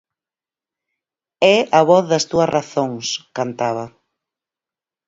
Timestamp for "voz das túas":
1.89-2.51